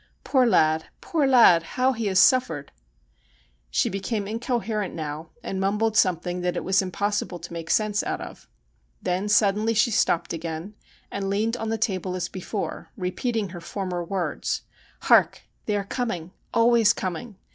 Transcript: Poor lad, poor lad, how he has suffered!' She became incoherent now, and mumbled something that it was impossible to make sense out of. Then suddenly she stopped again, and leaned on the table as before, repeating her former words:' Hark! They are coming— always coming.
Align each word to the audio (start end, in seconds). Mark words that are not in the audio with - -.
Poor 0.23 0.47
lad, 0.47 0.85
poor 0.99 1.27
lad, 1.27 1.61
how 1.61 1.93
he 1.93 2.07
has 2.07 2.17
suffered!' 2.17 2.71
She 3.69 3.87
became 3.87 4.27
incoherent 4.27 4.95
now, 4.95 5.29
and 5.43 5.59
mumbled 5.61 5.95
something 5.95 6.41
that 6.41 6.57
it 6.57 6.63
was 6.63 6.81
impossible 6.81 7.37
to 7.37 7.53
make 7.53 7.69
sense 7.69 8.01
out 8.01 8.19
of. 8.19 8.49
Then 8.99 9.29
suddenly 9.29 9.75
she 9.75 9.91
stopped 9.91 10.33
again, 10.33 10.73
and 11.11 11.29
leaned 11.29 11.55
on 11.55 11.69
the 11.69 11.77
table 11.77 12.15
as 12.15 12.29
before, 12.29 12.89
repeating 12.97 13.49
her 13.49 13.61
former 13.61 14.03
words:' 14.03 14.63
Hark! 15.01 15.43
They 15.67 15.75
are 15.77 15.83
coming— 15.83 16.31
always 16.51 16.93
coming. 16.93 17.35